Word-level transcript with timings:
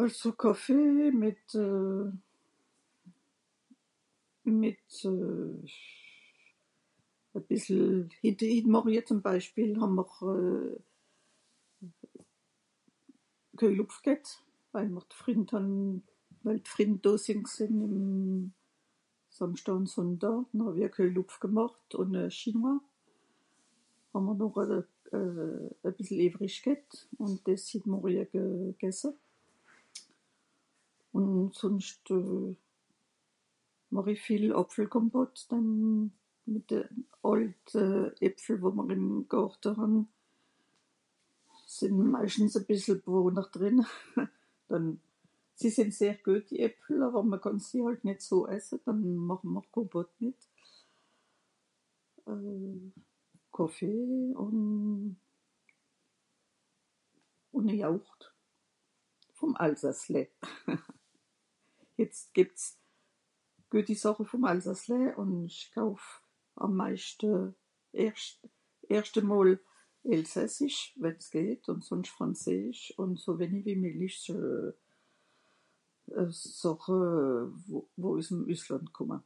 àlso 0.00 0.30
kàffee 0.42 0.86
neh 0.98 1.12
mìt 1.22 1.46
mìt 4.60 4.90
à 7.36 7.38
bìssel 7.46 7.82
hette 8.22 8.46
hit 8.52 8.66
morje 8.74 9.00
zum 9.08 9.20
beispiel 9.28 9.70
hàmmr 9.82 10.10
euh 10.34 10.74
keujlòpf 13.58 13.96
g'hett 14.04 14.26
waije 14.72 14.90
mr 14.94 15.06
d'frìnd 15.12 15.48
hàn 15.54 15.68
waij 16.44 16.58
d'frìnd 16.66 16.98
so 17.04 17.12
sìn 17.24 17.40
gsìn 17.48 17.74
àm 17.84 17.94
sàmsdaa 19.36 19.76
ùn 19.80 19.86
sundaa 19.94 20.38
hàwi 20.58 20.80
a 20.88 20.94
keujlòpf 20.96 21.34
gemàcht 21.44 21.88
ùn 22.00 22.12
a 22.22 22.24
chinois 22.38 22.80
hàmmr 24.12 24.34
noch 24.40 24.58
à 24.62 24.64
euh 25.18 25.68
à 25.86 25.88
bìssel 25.96 26.20
ewerisch 26.26 26.60
g'hett 26.64 26.88
ùn 27.22 27.30
des 27.46 27.62
hit 27.70 27.84
morje 27.92 28.24
ge 28.32 28.42
gesse 28.80 29.08
ùn 31.16 31.26
sonscht 31.60 32.04
euh 32.18 32.46
màch'i 33.94 34.14
viel 34.24 34.46
àpfel 34.60 34.86
compotte 34.94 35.40
dann 35.50 35.68
mìt 36.52 36.64
de 36.70 36.78
àlt 37.30 37.66
äpfel 38.28 38.56
wie 38.64 38.74
mr 38.86 38.94
ìm 38.96 39.06
gàrte 39.32 39.68
hàn 39.78 39.94
sìn 41.76 41.94
maischtens 42.12 42.54
à 42.58 42.60
bìssel... 42.68 42.96
drìnne 43.54 43.84
dann 44.68 44.86
si 45.58 45.68
sìn 45.76 45.90
seht 45.98 46.18
geut 46.26 46.44
die 46.48 46.60
äpfel 46.68 47.00
àwer 47.06 47.24
mr 47.30 47.40
kànn 47.42 47.60
sie 47.66 47.80
àls 47.88 48.02
nìt 48.06 48.20
so 48.28 48.36
essen 48.56 48.78
dann 48.86 49.00
màch 49.28 49.42
mr 49.54 49.66
compotte 49.74 50.14
mìt 50.22 50.40
euh 52.30 52.80
kàffee 53.56 54.32
ùn 54.44 54.58
ùn 57.56 57.66
a 57.72 57.74
yaourt 57.80 58.20
vòn 59.38 59.52
alsace 59.64 60.06
lait 60.14 60.32
des 61.96 62.18
gebs 62.36 62.62
geuti 63.70 63.94
sàche 64.02 64.24
vom 64.30 64.42
alsace 64.52 64.96
ùn 65.20 65.32
isch 65.50 65.68
kauf 65.74 66.04
àm 66.62 66.72
meischte 66.80 67.30
erst 68.04 68.38
erstemol 68.96 69.50
elsassisch 70.14 70.80
wenn's 71.02 71.26
geht 71.34 71.62
ùmsònscht 71.72 72.14
frànseesch 72.16 72.82
ùn 73.02 73.10
so 73.22 73.30
wenig 73.40 73.62
wie 73.66 73.76
meillich 73.82 74.20
euh 74.38 76.32
sàche 76.60 76.96
wo 78.02 78.08
üss'em 78.20 78.40
üsslànd 78.52 78.88
kòmme 78.96 79.18